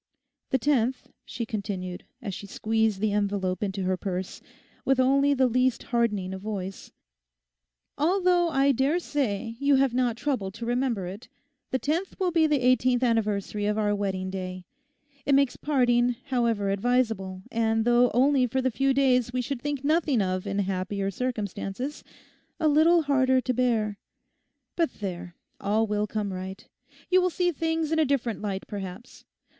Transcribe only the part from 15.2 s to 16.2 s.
It makes parting,